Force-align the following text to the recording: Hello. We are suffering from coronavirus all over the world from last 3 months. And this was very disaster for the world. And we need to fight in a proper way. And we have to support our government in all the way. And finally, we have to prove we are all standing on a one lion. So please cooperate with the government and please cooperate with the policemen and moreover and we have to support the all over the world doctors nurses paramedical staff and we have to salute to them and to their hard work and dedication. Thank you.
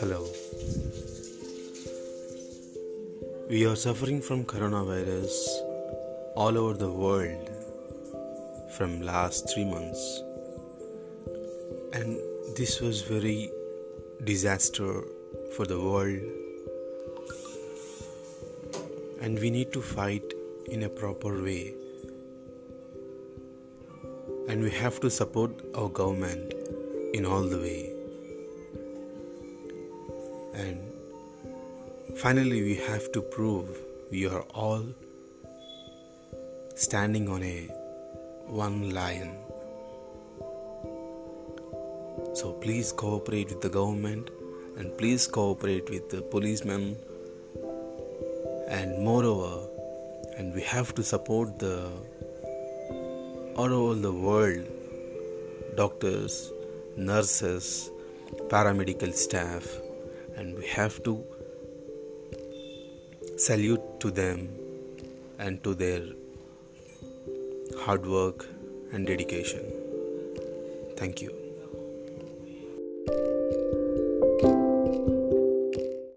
Hello. 0.00 0.26
We 3.48 3.66
are 3.66 3.76
suffering 3.76 4.20
from 4.20 4.44
coronavirus 4.44 5.30
all 6.34 6.58
over 6.58 6.74
the 6.74 6.90
world 6.90 7.50
from 8.76 9.02
last 9.02 9.54
3 9.54 9.64
months. 9.66 10.22
And 11.92 12.18
this 12.56 12.80
was 12.80 13.02
very 13.02 13.48
disaster 14.24 15.04
for 15.56 15.66
the 15.66 15.78
world. 15.78 16.20
And 19.20 19.38
we 19.38 19.50
need 19.50 19.72
to 19.74 19.80
fight 19.80 20.34
in 20.66 20.82
a 20.82 20.88
proper 20.88 21.40
way. 21.40 21.74
And 24.52 24.62
we 24.62 24.70
have 24.70 25.00
to 25.00 25.08
support 25.08 25.52
our 25.74 25.88
government 25.88 26.52
in 27.14 27.24
all 27.24 27.44
the 27.52 27.56
way. 27.56 27.90
And 30.52 32.18
finally, 32.18 32.60
we 32.62 32.74
have 32.88 33.10
to 33.12 33.22
prove 33.22 33.70
we 34.10 34.26
are 34.26 34.42
all 34.64 34.84
standing 36.74 37.30
on 37.30 37.42
a 37.42 37.60
one 38.46 38.90
lion. 38.90 39.32
So 42.34 42.52
please 42.60 42.92
cooperate 42.92 43.48
with 43.48 43.62
the 43.62 43.70
government 43.70 44.28
and 44.76 44.96
please 44.98 45.26
cooperate 45.26 45.88
with 45.88 46.10
the 46.10 46.20
policemen 46.20 46.96
and 48.68 49.02
moreover 49.02 49.66
and 50.36 50.54
we 50.54 50.60
have 50.60 50.94
to 50.96 51.02
support 51.02 51.58
the 51.58 51.90
all 53.56 53.72
over 53.72 53.94
the 53.94 54.12
world 54.12 54.66
doctors 55.76 56.52
nurses 56.96 57.90
paramedical 58.52 59.12
staff 59.12 59.66
and 60.36 60.56
we 60.56 60.66
have 60.66 61.02
to 61.02 61.22
salute 63.36 63.84
to 64.00 64.10
them 64.10 64.48
and 65.38 65.62
to 65.64 65.74
their 65.74 66.02
hard 67.84 68.06
work 68.06 68.46
and 68.92 69.06
dedication. 69.06 69.64
Thank 70.96 71.20
you. 71.20 71.32